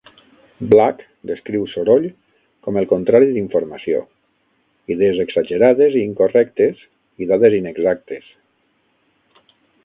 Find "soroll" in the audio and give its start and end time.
1.73-2.07